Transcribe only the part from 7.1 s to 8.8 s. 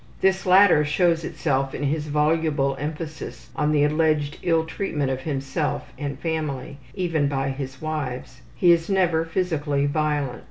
by his wives. He